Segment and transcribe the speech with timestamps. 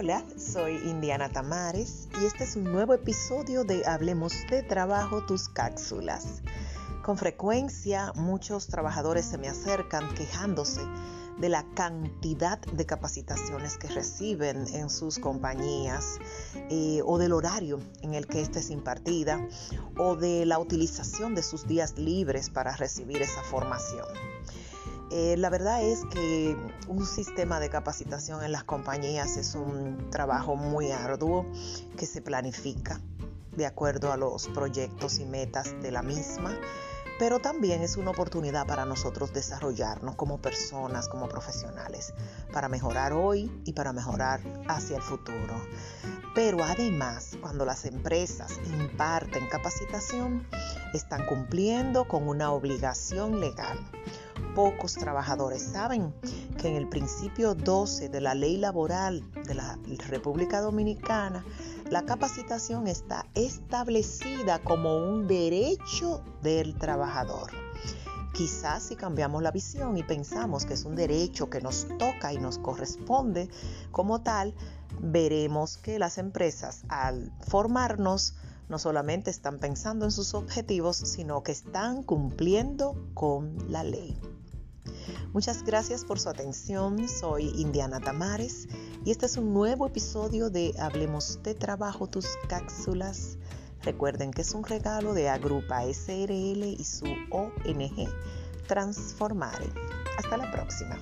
[0.00, 5.48] Hola, soy Indiana Tamares y este es un nuevo episodio de Hablemos de Trabajo, tus
[5.48, 6.40] cápsulas.
[7.02, 10.82] Con frecuencia muchos trabajadores se me acercan quejándose
[11.40, 16.20] de la cantidad de capacitaciones que reciben en sus compañías
[16.70, 19.44] eh, o del horario en el que ésta es impartida
[19.96, 24.06] o de la utilización de sus días libres para recibir esa formación.
[25.10, 26.54] Eh, la verdad es que
[26.86, 31.46] un sistema de capacitación en las compañías es un trabajo muy arduo
[31.96, 33.00] que se planifica
[33.56, 36.54] de acuerdo a los proyectos y metas de la misma,
[37.18, 42.12] pero también es una oportunidad para nosotros desarrollarnos como personas, como profesionales,
[42.52, 45.54] para mejorar hoy y para mejorar hacia el futuro.
[46.34, 50.46] Pero además, cuando las empresas imparten capacitación,
[50.92, 53.78] están cumpliendo con una obligación legal
[54.58, 56.12] pocos trabajadores saben
[56.60, 59.78] que en el principio 12 de la ley laboral de la
[60.08, 61.44] República Dominicana,
[61.90, 67.52] la capacitación está establecida como un derecho del trabajador.
[68.34, 72.38] Quizás si cambiamos la visión y pensamos que es un derecho que nos toca y
[72.38, 73.48] nos corresponde
[73.92, 74.56] como tal,
[75.00, 78.34] veremos que las empresas al formarnos
[78.68, 84.20] no solamente están pensando en sus objetivos, sino que están cumpliendo con la ley.
[85.32, 87.06] Muchas gracias por su atención.
[87.06, 88.66] Soy Indiana Tamares
[89.04, 93.36] y este es un nuevo episodio de Hablemos de Trabajo, tus cápsulas.
[93.82, 98.08] Recuerden que es un regalo de Agrupa SRL y su ONG
[98.66, 99.70] Transformare.
[100.16, 100.98] Hasta la próxima.